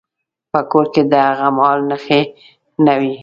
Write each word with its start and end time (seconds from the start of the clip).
په 0.51 0.59
کور 0.71 0.85
کې 0.93 1.01
د 1.11 1.13
هغه 1.27 1.47
مهال 1.57 1.79
نښې 1.89 2.21
نه 2.85 2.93
وې. 2.99 3.13